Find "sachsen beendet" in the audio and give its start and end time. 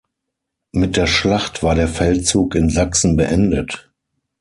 2.71-3.91